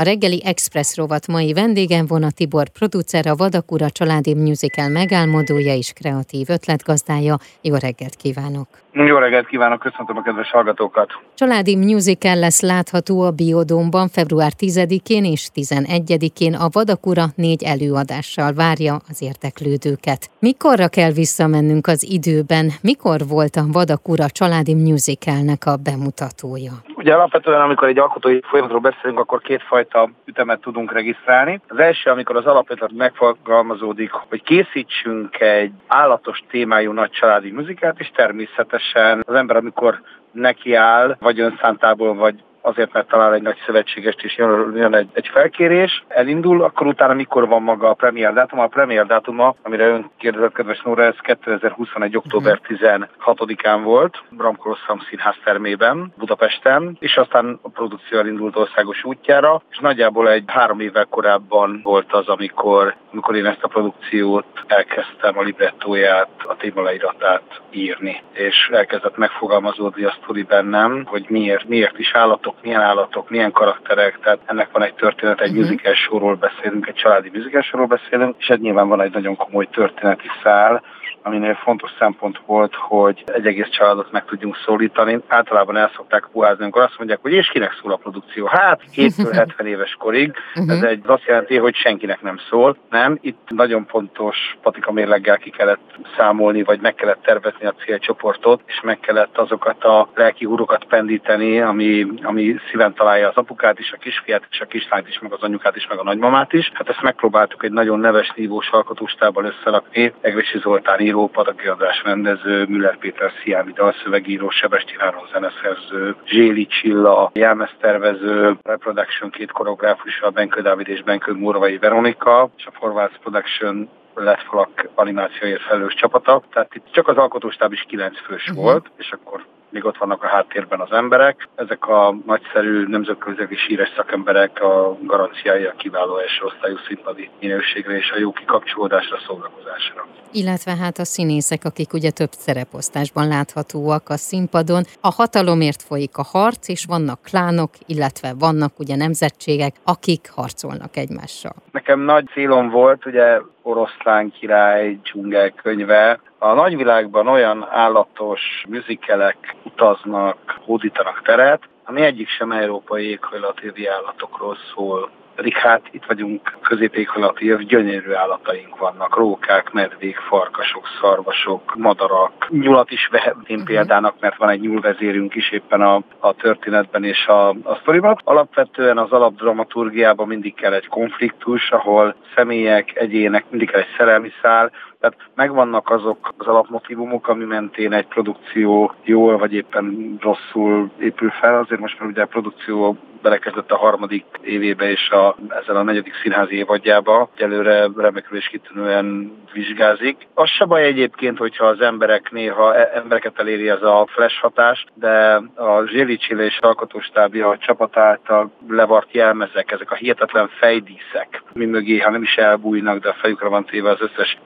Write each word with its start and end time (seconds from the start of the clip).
A 0.00 0.02
reggeli 0.02 0.42
Express 0.44 0.96
rovat 0.96 1.26
mai 1.26 1.52
vendégem 1.52 2.06
a 2.10 2.30
Tibor 2.30 2.68
producer, 2.68 3.26
a 3.26 3.34
Vadakura 3.34 3.90
családi 3.90 4.34
musical 4.34 4.88
megálmodója 4.88 5.74
és 5.74 5.92
kreatív 5.92 6.48
ötletgazdája. 6.48 7.36
Jó 7.62 7.74
reggelt 7.74 8.14
kívánok! 8.14 8.68
Jó 8.92 9.16
reggelt 9.16 9.46
kívánok, 9.46 9.78
köszöntöm 9.78 10.16
a 10.16 10.22
kedves 10.22 10.50
hallgatókat! 10.50 11.08
Családi 11.34 11.76
musical 11.76 12.36
lesz 12.36 12.60
látható 12.60 13.20
a 13.20 13.30
Biodómban 13.30 14.08
február 14.08 14.52
10-én 14.58 15.24
és 15.24 15.48
11-én 15.54 16.54
a 16.54 16.68
Vadakura 16.72 17.24
négy 17.34 17.62
előadással 17.62 18.52
várja 18.52 19.00
az 19.08 19.22
érteklődőket. 19.22 20.30
Mikorra 20.38 20.88
kell 20.88 21.10
visszamennünk 21.10 21.86
az 21.86 22.02
időben? 22.10 22.72
Mikor 22.80 23.26
volt 23.28 23.56
a 23.56 23.66
Vadakura 23.72 24.28
családi 24.28 24.74
musicalnek 24.74 25.66
a 25.66 25.76
bemutatója? 25.76 26.72
Ugye 27.00 27.14
alapvetően, 27.14 27.60
amikor 27.60 27.88
egy 27.88 27.98
alkotói 27.98 28.40
folyamatról 28.42 28.80
beszélünk, 28.80 29.18
akkor 29.18 29.40
kétfajta 29.40 30.10
ütemet 30.24 30.60
tudunk 30.60 30.92
regisztrálni. 30.92 31.60
Az 31.68 31.78
első, 31.78 32.10
amikor 32.10 32.36
az 32.36 32.46
alapötlet 32.46 32.92
megfogalmazódik, 32.92 34.10
hogy 34.10 34.42
készítsünk 34.42 35.40
egy 35.40 35.72
állatos 35.86 36.42
témájú 36.50 36.92
nagy 36.92 37.10
családi 37.10 37.50
muzikát, 37.50 38.00
és 38.00 38.10
természetesen 38.14 39.22
az 39.26 39.34
ember, 39.34 39.56
amikor 39.56 40.00
nekiáll, 40.32 41.16
vagy 41.20 41.40
önszántából, 41.40 42.14
vagy 42.14 42.34
azért, 42.60 42.92
mert 42.92 43.08
talál 43.08 43.34
egy 43.34 43.42
nagy 43.42 43.56
szövetségest, 43.66 44.22
és 44.22 44.36
jön, 44.36 44.76
jön 44.76 44.94
egy, 44.94 45.08
egy 45.12 45.28
felkérés, 45.28 46.04
elindul, 46.08 46.62
akkor 46.62 46.86
utána 46.86 47.14
mikor 47.14 47.48
van 47.48 47.62
maga 47.62 47.88
a 47.88 47.94
premier 47.94 48.32
dátum? 48.32 48.58
A 48.60 48.66
premier 48.66 49.06
dátuma, 49.06 49.54
amire 49.62 49.86
ön 49.86 50.10
kérdezett, 50.18 50.52
kedves 50.52 50.82
Nóra, 50.82 51.02
ez 51.02 51.14
2021. 51.20 52.16
október 52.16 52.60
16-án 52.68 53.76
mhm. 53.76 53.84
volt, 53.84 54.22
Bramkorosszam 54.30 55.00
Színház 55.08 55.36
termében, 55.44 56.12
Budapesten, 56.16 56.96
és 57.00 57.16
aztán 57.16 57.58
a 57.62 57.68
produkció 57.68 58.18
elindult 58.18 58.56
országos 58.56 59.04
útjára, 59.04 59.62
és 59.70 59.78
nagyjából 59.78 60.30
egy 60.30 60.44
három 60.46 60.80
évvel 60.80 61.04
korábban 61.04 61.80
volt 61.82 62.12
az, 62.12 62.28
amikor, 62.28 62.94
amikor 63.12 63.36
én 63.36 63.46
ezt 63.46 63.62
a 63.62 63.68
produkciót 63.68 64.46
elkezdtem 64.66 65.38
a 65.38 65.42
librettóját, 65.42 66.28
a 66.38 66.56
témaleiratát 66.56 67.60
írni, 67.70 68.22
és 68.32 68.68
elkezdett 68.72 69.16
megfogalmazódni 69.16 70.04
a 70.04 70.16
sztori 70.22 70.42
bennem, 70.42 71.04
hogy 71.06 71.26
miért, 71.28 71.68
miért 71.68 71.98
is 71.98 72.14
állatok 72.14 72.49
állatok, 72.50 72.62
milyen 72.62 72.80
állatok, 72.80 73.30
milyen 73.30 73.52
karakterek, 73.52 74.18
tehát 74.22 74.38
ennek 74.46 74.68
van 74.72 74.82
egy 74.82 74.94
történet, 74.94 75.40
egy 75.40 75.50
uh-huh. 75.50 75.64
musical 75.64 75.94
showról 75.94 76.34
beszélünk, 76.34 76.86
egy 76.86 76.94
családi 76.94 77.30
musical 77.32 77.62
showról 77.62 77.86
beszélünk, 77.86 78.34
és 78.38 78.48
ez 78.48 78.58
nyilván 78.58 78.88
van 78.88 79.00
egy 79.00 79.12
nagyon 79.12 79.36
komoly 79.36 79.66
történeti 79.66 80.26
szál, 80.42 80.82
aminél 81.22 81.54
fontos 81.54 81.90
szempont 81.98 82.40
volt, 82.46 82.74
hogy 82.74 83.24
egy 83.26 83.46
egész 83.46 83.68
családot 83.68 84.12
meg 84.12 84.24
tudjunk 84.24 84.56
szólítani. 84.64 85.18
Általában 85.26 85.76
el 85.76 85.90
szokták 85.96 86.28
puházni, 86.32 86.62
amikor 86.62 86.82
azt 86.82 86.98
mondják, 86.98 87.18
hogy 87.22 87.32
és 87.32 87.48
kinek 87.48 87.78
szól 87.82 87.92
a 87.92 87.96
produkció? 87.96 88.46
Hát 88.46 88.80
7-70 88.96 89.62
éves 89.62 89.96
korig. 89.98 90.34
Ez 90.66 90.82
egy 90.82 91.02
azt 91.06 91.24
jelenti, 91.26 91.56
hogy 91.56 91.74
senkinek 91.74 92.22
nem 92.22 92.38
szól. 92.48 92.76
Nem, 92.90 93.18
itt 93.20 93.48
nagyon 93.48 93.86
pontos 93.86 94.36
patika 94.62 94.92
mérleggel 94.92 95.38
ki 95.38 95.50
kellett 95.50 95.98
számolni, 96.16 96.62
vagy 96.62 96.80
meg 96.80 96.94
kellett 96.94 97.22
tervezni 97.22 97.66
a 97.66 97.74
célcsoportot, 97.84 98.62
és 98.66 98.80
meg 98.82 99.00
kellett 99.00 99.38
azokat 99.38 99.84
a 99.84 100.08
lelki 100.14 100.44
húrokat 100.44 100.84
pendíteni, 100.84 101.60
ami, 101.60 102.06
ami 102.22 102.56
szíven 102.70 102.94
találja 102.94 103.28
az 103.28 103.36
apukát 103.36 103.78
is, 103.78 103.92
a 103.92 103.96
kisfiát 103.96 104.46
is, 104.50 104.60
a 104.60 104.66
kislányt 104.66 105.08
is, 105.08 105.18
meg 105.18 105.32
az 105.32 105.42
anyukát 105.42 105.76
is, 105.76 105.86
meg 105.86 105.98
a 105.98 106.02
nagymamát 106.02 106.52
is. 106.52 106.70
Hát 106.74 106.88
ezt 106.88 107.02
megpróbáltuk 107.02 107.64
egy 107.64 107.72
nagyon 107.72 107.98
neves 107.98 108.32
nívós 108.36 108.68
alkotóstában 108.70 109.44
összerakni. 109.44 110.12
Egresi 110.20 110.58
Zoltán 110.58 111.00
író, 111.10 111.28
Pataki 111.28 111.66
András 111.66 112.02
rendező, 112.04 112.66
Müller 112.68 112.98
Péter 112.98 113.32
Sziámi 113.42 113.72
dalszövegíró, 113.72 114.50
Sebestyen 114.50 115.00
Áron 115.00 115.26
zeneszerző, 115.32 116.16
Zséli 116.26 116.66
Csilla, 116.66 117.30
jelmeztervező, 117.34 118.56
Reproduction 118.62 119.30
két 119.30 119.50
koreográfus, 119.50 120.20
a 120.20 120.30
Benkő 120.30 120.60
Dávid 120.60 120.88
és 120.88 121.02
Benkő 121.02 121.32
Murvai 121.32 121.78
Veronika, 121.78 122.50
és 122.56 122.66
a 122.66 122.76
Forvács 122.78 123.16
Production 123.22 123.88
lett 124.14 124.42
falak 124.42 124.88
animációért 124.94 125.62
felelős 125.62 125.94
csapata. 125.94 126.42
Tehát 126.52 126.74
itt 126.74 126.86
csak 126.90 127.08
az 127.08 127.16
alkotóstáb 127.16 127.72
is 127.72 127.84
kilenc 127.88 128.18
fős 128.26 128.48
uh-huh. 128.48 128.64
volt, 128.64 128.90
és 128.96 129.10
akkor 129.12 129.44
még 129.70 129.84
ott 129.84 129.96
vannak 129.96 130.22
a 130.22 130.26
háttérben 130.26 130.80
az 130.80 130.92
emberek. 130.92 131.48
Ezek 131.54 131.88
a 131.88 132.14
nagyszerű 132.26 132.86
nemzetközi 132.86 133.46
híres 133.66 133.92
szakemberek 133.96 134.62
a 134.62 134.96
garanciája 135.02 135.74
kiváló 135.76 136.18
első 136.18 136.44
osztályú 136.44 136.76
színpadi 136.86 137.30
minőségre 137.40 137.96
és 137.96 138.10
a 138.10 138.18
jó 138.18 138.32
kikapcsolódásra, 138.32 139.18
szórakozásra. 139.26 140.06
Illetve 140.32 140.76
hát 140.76 140.98
a 140.98 141.04
színészek, 141.04 141.64
akik 141.64 141.92
ugye 141.92 142.10
több 142.10 142.30
szereposztásban 142.30 143.28
láthatóak 143.28 144.08
a 144.08 144.16
színpadon. 144.16 144.82
A 145.00 145.12
hatalomért 145.12 145.82
folyik 145.82 146.16
a 146.16 146.22
harc, 146.22 146.68
és 146.68 146.84
vannak 146.88 147.22
klánok, 147.22 147.70
illetve 147.86 148.32
vannak 148.38 148.78
ugye 148.78 148.96
nemzetségek, 148.96 149.74
akik 149.84 150.30
harcolnak 150.34 150.96
egymással. 150.96 151.54
Nekem 151.72 152.00
nagy 152.00 152.24
célom 152.32 152.68
volt, 152.68 153.06
ugye 153.06 153.40
oroszlán 153.62 154.30
király 154.30 154.98
dzsungel 155.02 155.50
könyve, 155.50 156.20
a 156.38 156.52
nagyvilágban 156.52 157.28
olyan 157.28 157.66
állatos 157.70 158.64
műzikelek 158.68 159.56
utaznak, 159.62 160.58
hódítanak 160.64 161.22
teret, 161.22 161.68
ami 161.84 162.02
egyik 162.02 162.28
sem 162.28 162.52
európai 162.52 163.04
éghajlati 163.04 163.86
állatokról 163.86 164.56
szól 164.74 165.10
pedig 165.40 165.56
hát 165.56 165.82
itt 165.90 166.04
vagyunk 166.04 166.58
középéghajlati 166.62 167.56
gyönyörű 167.66 168.12
állataink 168.12 168.76
vannak, 168.78 169.16
rókák, 169.16 169.72
medvék, 169.72 170.16
farkasok, 170.16 170.86
szarvasok, 171.00 171.74
madarak. 171.76 172.46
Nyulat 172.50 172.90
is 172.90 173.08
vehetném 173.10 173.60
uh-huh. 173.60 173.64
példának, 173.64 174.14
mert 174.20 174.36
van 174.36 174.48
egy 174.48 174.60
nyúlvezérünk 174.60 175.34
is 175.34 175.50
éppen 175.50 175.80
a, 175.80 176.02
a 176.18 176.32
történetben 176.32 177.04
és 177.04 177.26
a, 177.26 177.48
a 177.48 177.78
sztoriban. 177.80 178.16
Alapvetően 178.24 178.98
az 178.98 179.12
alapdramaturgiában 179.12 180.26
mindig 180.26 180.54
kell 180.54 180.72
egy 180.72 180.88
konfliktus, 180.88 181.70
ahol 181.70 182.14
személyek, 182.34 182.96
egyének, 182.96 183.44
mindig 183.50 183.70
kell 183.70 183.80
egy 183.80 183.94
szerelmi 183.96 184.30
szál, 184.42 184.70
tehát 185.00 185.16
megvannak 185.34 185.90
azok 185.90 186.34
az 186.36 186.46
alapmotivumok, 186.46 187.28
ami 187.28 187.44
mentén 187.44 187.92
egy 187.92 188.06
produkció 188.06 188.94
jól 189.04 189.38
vagy 189.38 189.54
éppen 189.54 190.16
rosszul 190.20 190.90
épül 190.98 191.30
fel. 191.30 191.58
Azért 191.58 191.80
most 191.80 192.00
már 192.00 192.08
ugye 192.08 192.22
a 192.22 192.26
produkció 192.26 192.96
belekezdett 193.22 193.70
a 193.70 193.76
harmadik 193.76 194.24
évébe 194.42 194.90
és 194.90 195.10
a, 195.10 195.36
ezzel 195.48 195.76
a 195.76 195.82
negyedik 195.82 196.14
színházi 196.22 196.56
évadjába. 196.56 197.30
Előre 197.36 197.88
remekül 197.96 198.38
és 198.38 198.48
kitűnően 198.48 199.32
vizsgázik. 199.52 200.16
Az 200.34 200.48
se 200.48 200.64
baj 200.64 200.84
egyébként, 200.84 201.38
hogyha 201.38 201.66
az 201.66 201.80
emberek 201.80 202.30
néha 202.30 202.74
e, 202.76 202.90
embereket 202.94 203.38
eléri 203.38 203.68
ez 203.68 203.82
a 203.82 204.06
flash 204.10 204.40
hatás, 204.40 204.84
de 204.94 205.42
a 205.54 205.86
Zséli 205.86 206.16
Csille 206.16 206.44
és 206.44 206.58
alkotóstábja 206.60 207.48
a 207.48 207.58
csapat 207.58 207.96
által 207.96 208.50
levart 208.68 209.12
jelmezek, 209.12 209.70
ezek 209.70 209.90
a 209.90 209.94
hihetetlen 209.94 210.48
fejdíszek, 210.48 211.42
mi 211.52 211.64
mögé, 211.64 211.98
ha 211.98 212.10
nem 212.10 212.22
is 212.22 212.34
elbújnak, 212.34 212.98
de 212.98 213.08
a 213.08 213.16
fejükre 213.20 213.48
van 213.48 213.64
téve 213.64 213.90
az 213.90 214.00
összes 214.00 214.38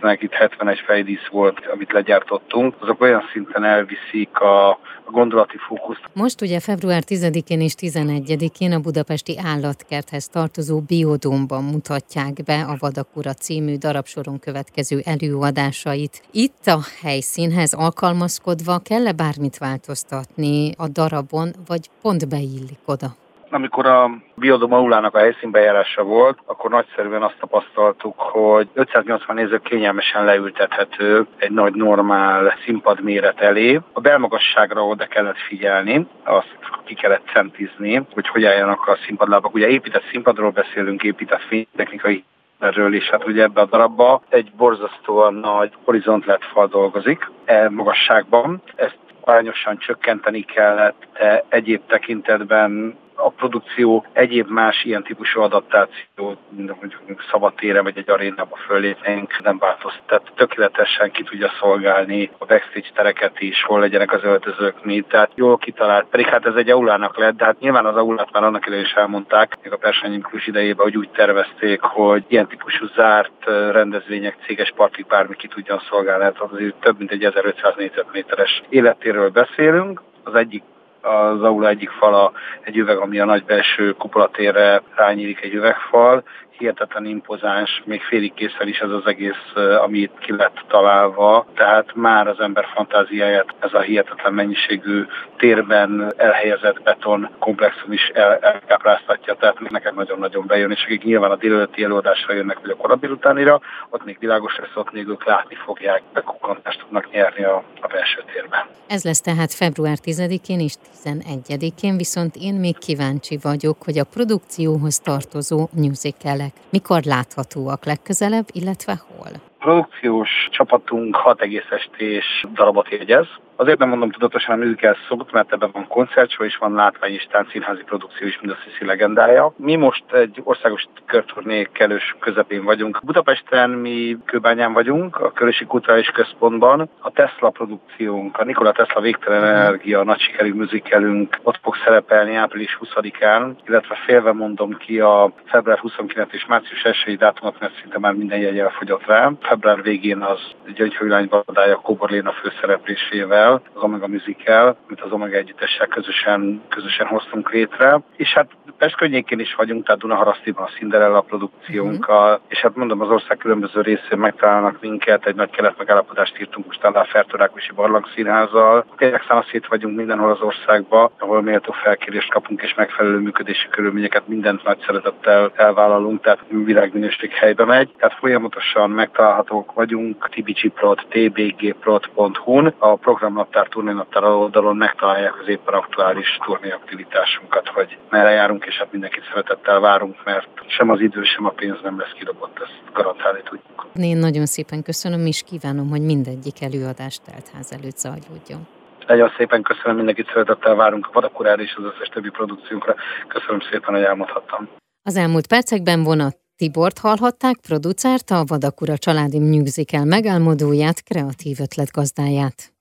művésznek, 0.00 0.22
itt 0.22 0.32
71 0.32 0.78
fejdísz 0.86 1.26
volt, 1.30 1.66
amit 1.72 1.92
legyártottunk, 1.92 2.74
azok 2.78 3.00
olyan 3.00 3.22
szinten 3.32 3.64
elviszik 3.64 4.40
a, 4.40 4.68
a 4.70 5.10
gondolati 5.10 5.56
fókuszt. 5.56 6.00
Most 6.12 6.40
ugye 6.40 6.60
február 6.60 7.02
10-én 7.06 7.60
és 7.60 7.74
11-én 7.78 8.72
a 8.72 8.80
budapesti 8.80 9.38
állatkerthez 9.44 10.28
tartozó 10.28 10.80
biodómban 10.80 11.64
mutatják 11.64 12.32
be 12.44 12.60
a 12.60 12.76
Vadakura 12.78 13.32
című 13.32 13.76
darabsoron 13.76 14.38
következő 14.38 15.00
előadásait. 15.04 16.22
Itt 16.32 16.66
a 16.66 16.78
helyszínhez 17.02 17.72
alkalmazkodva 17.72 18.78
kell-e 18.78 19.12
bármit 19.12 19.58
változtatni 19.58 20.72
a 20.76 20.88
darabon, 20.88 21.50
vagy 21.66 21.90
pont 22.02 22.28
beillik 22.28 22.78
oda? 22.84 23.16
Amikor 23.50 23.86
a 23.86 24.10
Biodom 24.34 24.72
Aulának 24.72 25.14
a 25.14 25.18
helyszínbejárása 25.18 26.02
volt, 26.02 26.38
akkor 26.44 26.70
nagyszerűen 26.70 27.22
azt 27.22 27.36
tapasztaltuk, 27.40 28.18
hogy 28.18 28.68
580 28.74 29.36
néző 29.36 29.58
kényelmesen 29.58 30.24
leültethető 30.24 31.26
egy 31.36 31.50
nagy 31.50 31.74
normál 31.74 32.54
színpad 32.64 33.02
méret 33.02 33.40
elé. 33.40 33.80
A 33.92 34.00
belmagasságra 34.00 34.86
oda 34.86 35.06
kellett 35.06 35.38
figyelni, 35.38 36.06
azt 36.24 36.58
ki 36.84 36.94
kellett 36.94 37.30
centizni, 37.32 38.06
hogy 38.14 38.28
hogy 38.28 38.44
álljanak 38.44 38.88
a 38.88 38.98
színpadlábak. 39.06 39.54
Ugye 39.54 39.68
épített 39.68 40.08
színpadról 40.10 40.50
beszélünk, 40.50 41.02
épített 41.02 41.42
fénytechnikai 41.42 42.24
erről 42.58 42.94
is, 42.94 43.10
hát 43.10 43.26
ugye 43.26 43.42
ebbe 43.42 43.60
a 43.60 43.66
darabba 43.66 44.22
egy 44.28 44.52
borzasztóan 44.56 45.34
nagy 45.34 45.72
horizont 45.84 46.24
lett 46.24 46.44
fal 46.44 46.66
dolgozik 46.66 47.30
e 47.44 47.68
magasságban. 47.68 48.62
Ezt 48.74 48.98
arányosan 49.20 49.78
csökkenteni 49.78 50.40
kellett, 50.40 51.06
de 51.18 51.44
egyéb 51.48 51.80
tekintetben 51.86 52.98
a 53.24 53.30
produkció 53.30 54.04
egyéb 54.12 54.48
más 54.48 54.84
ilyen 54.84 55.02
típusú 55.02 55.40
adaptáció, 55.40 56.36
mondjuk 56.56 57.24
szabadtéren 57.30 57.82
vagy 57.82 57.98
egy 57.98 58.10
arénába 58.10 58.56
fölépnénk, 58.56 59.42
nem 59.42 59.58
változott. 59.58 60.02
Tehát 60.06 60.32
tökéletesen 60.34 61.10
ki 61.10 61.22
tudja 61.22 61.50
szolgálni 61.60 62.30
a 62.38 62.44
backstage 62.44 62.88
tereket 62.94 63.40
is, 63.40 63.62
hol 63.62 63.80
legyenek 63.80 64.12
az 64.12 64.22
öltözők, 64.22 64.84
mi. 64.84 65.00
Tehát 65.00 65.30
jól 65.34 65.58
kitalált. 65.58 66.06
Pedig 66.10 66.26
hát 66.26 66.46
ez 66.46 66.54
egy 66.54 66.70
aulának 66.70 67.18
lett, 67.18 67.36
de 67.36 67.44
hát 67.44 67.60
nyilván 67.60 67.86
az 67.86 67.96
aulát 67.96 68.32
már 68.32 68.44
annak 68.44 68.66
idején 68.66 68.84
is 68.84 68.92
elmondták, 68.92 69.58
még 69.62 69.72
a 69.72 69.76
Persányi 69.76 70.20
idejében, 70.46 70.84
hogy 70.84 70.96
úgy 70.96 71.10
tervezték, 71.10 71.80
hogy 71.80 72.24
ilyen 72.28 72.46
típusú 72.46 72.86
zárt 72.94 73.44
rendezvények, 73.70 74.36
céges 74.46 74.72
partik 74.76 75.06
bármi 75.06 75.36
ki 75.36 75.48
tudjon 75.48 75.80
szolgálni. 75.88 76.18
Tehát 76.20 76.52
azért 76.52 76.74
több 76.74 76.98
mint 76.98 77.10
egy 77.10 77.24
1500 77.24 77.74
négyzetméteres 77.76 78.62
életéről 78.68 79.30
beszélünk. 79.30 80.02
Az 80.24 80.34
egyik 80.34 80.62
az 81.00 81.42
aula 81.42 81.68
egyik 81.68 81.90
fala 81.90 82.32
egy 82.60 82.76
üveg, 82.76 82.96
ami 82.96 83.18
a 83.18 83.24
nagy 83.24 83.44
belső 83.44 83.92
kupolatérre 83.92 84.82
rányílik 84.94 85.40
egy 85.40 85.54
üvegfal, 85.54 86.22
hihetetlen 86.60 87.06
impozáns, 87.06 87.82
még 87.84 88.02
félig 88.02 88.34
készen 88.34 88.68
is 88.68 88.78
ez 88.78 88.90
az 88.90 89.06
egész, 89.06 89.44
ami 89.84 89.98
itt 89.98 90.18
ki 90.18 90.36
lett 90.36 90.64
találva, 90.68 91.46
tehát 91.54 91.94
már 91.94 92.28
az 92.28 92.40
ember 92.40 92.66
fantáziáját 92.74 93.54
ez 93.58 93.74
a 93.74 93.80
hihetetlen 93.80 94.32
mennyiségű 94.32 95.04
térben 95.36 96.12
elhelyezett 96.16 96.82
beton 96.82 97.28
komplexum 97.38 97.92
is 97.92 98.10
el, 98.14 98.36
elkápráztatja, 98.36 99.34
tehát 99.34 99.70
nekem 99.70 99.94
nagyon-nagyon 99.94 100.46
bejön, 100.46 100.70
és 100.70 100.84
akik 100.84 101.04
nyilván 101.04 101.30
a 101.30 101.36
délelőtti 101.36 101.84
előadásra 101.84 102.34
jönnek, 102.34 102.58
vagy 102.60 102.70
a 102.70 102.76
korábbi 102.76 103.06
utánira, 103.06 103.60
ott 103.90 104.04
még 104.04 104.16
világos 104.20 104.56
lesz, 104.56 104.74
ott 104.74 104.92
még 104.92 105.08
ők 105.08 105.24
látni 105.24 105.54
fogják, 105.54 106.02
bekukkantást 106.12 106.80
tudnak 106.80 107.10
nyerni 107.10 107.44
a, 107.44 107.64
a 107.80 107.86
belső 107.86 108.22
térben. 108.32 108.60
Ez 108.86 109.04
lesz 109.04 109.20
tehát 109.20 109.54
február 109.54 109.96
10-én 110.04 110.60
és 110.60 110.74
11-én, 111.04 111.96
viszont 111.96 112.36
én 112.36 112.54
még 112.54 112.78
kíváncsi 112.78 113.38
vagyok, 113.42 113.76
hogy 113.84 113.98
a 113.98 114.04
produkcióhoz 114.04 114.98
tartozó 114.98 115.68
musicalek 115.72 116.49
mikor 116.70 117.02
láthatóak 117.02 117.84
legközelebb, 117.84 118.46
illetve 118.52 119.00
hol? 119.06 119.30
produkciós 119.60 120.30
csapatunk 120.50 121.16
hat 121.16 121.40
egész 121.40 121.70
estés 121.70 122.46
darabot 122.54 122.88
jegyez. 122.90 123.26
Azért 123.60 123.78
nem 123.78 123.88
mondom 123.88 124.10
tudatosan 124.10 124.60
a 124.60 124.64
musical 124.64 124.96
szót, 125.08 125.32
mert 125.32 125.52
ebben 125.52 125.70
van 125.72 125.86
koncertsó 125.86 126.44
és 126.44 126.56
van 126.56 126.74
látvány 126.74 127.12
és 127.12 127.26
táncszínházi 127.30 127.82
produkció 127.82 128.26
is, 128.26 128.40
mint 128.40 128.52
a 128.52 128.56
Sziszi 128.64 128.84
legendája. 128.84 129.52
Mi 129.56 129.76
most 129.76 130.04
egy 130.12 130.40
országos 130.44 130.86
körturné 131.06 131.68
kellős 131.72 132.16
közepén 132.20 132.64
vagyunk. 132.64 133.00
Budapesten 133.04 133.70
mi 133.70 134.16
Kőbányán 134.24 134.72
vagyunk, 134.72 135.16
a 135.16 135.32
Körösi 135.32 135.64
Kulturális 135.64 136.08
Központban. 136.08 136.90
A 136.98 137.10
Tesla 137.10 137.50
produkciónk, 137.50 138.38
a 138.38 138.44
Nikola 138.44 138.72
Tesla 138.72 139.00
Végtelen 139.00 139.44
Energia 139.44 140.02
nagy 140.02 140.20
sikerű 140.20 140.52
műzikelünk 140.52 141.38
ott 141.42 141.58
fog 141.62 141.76
szerepelni 141.84 142.34
április 142.34 142.78
20-án, 142.80 143.52
illetve 143.66 143.94
félve 143.94 144.32
mondom 144.32 144.76
ki 144.76 145.00
a 145.00 145.32
február 145.44 145.78
29 145.78 146.32
és 146.32 146.46
március 146.46 146.82
1 146.84 147.18
dátumot, 147.18 147.60
mert 147.60 147.80
szinte 147.80 147.98
már 147.98 148.12
minden 148.12 148.38
jegy 148.38 148.58
elfogyott 148.58 149.06
rá 149.06 149.32
február 149.40 149.82
végén 149.82 150.20
az 150.20 150.40
Gyöngyhőlány 150.74 151.28
Badája 151.28 151.76
Kóbor 151.76 152.10
Léna 152.10 152.32
főszereplésével, 152.32 153.49
az 153.54 153.82
Omega 153.82 154.06
Musical, 154.06 154.76
amit 154.86 155.00
az 155.00 155.12
Omega 155.12 155.36
Együttessel 155.36 155.86
közösen, 155.86 156.62
közösen 156.68 157.06
hoztunk 157.06 157.52
létre. 157.52 158.00
És 158.16 158.32
hát 158.32 158.50
Pest 158.78 158.96
környékén 158.96 159.40
is 159.40 159.54
vagyunk, 159.54 159.84
tehát 159.84 160.00
Dunaharasztiban 160.00 160.64
a 160.64 160.76
Cinderella 160.78 161.20
produkciónkkal, 161.20 162.32
uh-huh. 162.32 162.44
és 162.48 162.58
hát 162.58 162.76
mondom, 162.76 163.00
az 163.00 163.08
ország 163.08 163.36
különböző 163.36 163.80
részén 163.80 164.18
megtalálnak 164.18 164.80
minket, 164.80 165.26
egy 165.26 165.34
nagy 165.34 165.50
kelet 165.50 165.78
megállapodást 165.78 166.40
írtunk 166.40 166.66
most 166.66 166.84
a 166.84 167.06
Fertorákosi 167.10 167.72
Barlangszínházzal. 167.74 168.84
Tényleg 168.96 169.22
szanaszét 169.28 169.66
vagyunk 169.66 169.96
mindenhol 169.96 170.30
az 170.30 170.40
országban, 170.40 171.10
ahol 171.18 171.42
méltó 171.42 171.72
felkérést 171.72 172.30
kapunk 172.30 172.62
és 172.62 172.74
megfelelő 172.74 173.18
működési 173.18 173.68
körülményeket 173.68 174.28
mindent 174.28 174.64
nagy 174.64 174.78
szeretettel 174.86 175.52
elvállalunk, 175.54 176.20
tehát 176.22 176.44
világminőség 176.48 177.32
helybe 177.32 177.64
megy. 177.64 177.90
Tehát 177.98 178.18
folyamatosan 178.18 178.90
megtalálható 178.90 179.50
találhatók 179.50 179.72
vagyunk 179.72 180.28
tbgprod, 180.28 180.98
tbgprod.hu-n. 181.08 182.74
A 182.78 182.96
programnaptár, 183.40 183.68
turnénaptár 183.68 184.24
oldalon 184.24 184.76
megtalálják 184.76 185.40
az 185.40 185.48
éppen 185.48 185.74
aktuális 185.74 186.38
turnéaktivitásunkat, 186.44 187.68
hogy 187.68 187.98
merre 188.10 188.30
járunk, 188.30 188.64
és 188.64 188.76
hát 188.78 188.92
mindenkit 188.92 189.24
szeretettel 189.28 189.80
várunk, 189.80 190.24
mert 190.24 190.48
sem 190.66 190.90
az 190.90 191.00
idő, 191.00 191.22
sem 191.22 191.44
a 191.44 191.50
pénz 191.50 191.76
nem 191.82 191.98
lesz 191.98 192.12
kidobott, 192.18 192.58
ezt 192.58 192.92
garantálni 192.92 193.42
tudjuk. 193.44 193.86
Én 193.94 194.16
nagyon 194.16 194.46
szépen 194.46 194.82
köszönöm, 194.82 195.26
és 195.26 195.42
kívánom, 195.42 195.88
hogy 195.88 196.02
mindegyik 196.02 196.62
előadást 196.62 197.22
teltház 197.22 197.72
előtt 197.72 197.96
zajlódjon. 197.96 198.66
Nagyon 199.06 199.30
szépen 199.36 199.62
köszönöm, 199.62 199.96
mindenkit 199.96 200.26
szeretettel 200.26 200.74
várunk 200.74 201.06
a 201.06 201.10
Vadakurára 201.12 201.62
és 201.62 201.74
az 201.76 201.84
összes 201.84 202.08
többi 202.08 202.30
produkciónkra. 202.30 202.94
Köszönöm 203.28 203.60
szépen, 203.70 203.94
hogy 203.94 204.02
elmondhattam. 204.02 204.68
Az 205.02 205.16
elmúlt 205.16 205.46
percekben 205.46 206.02
vonat 206.02 206.36
Tibort 206.56 206.98
hallhatták, 206.98 207.56
producert, 207.68 208.30
a 208.30 208.44
Vadakura 208.46 208.96
családi 208.98 209.38
musical 209.38 210.04
megálmodóját, 210.04 211.02
kreatív 211.02 211.56
ötletgazdáját. 211.60 212.72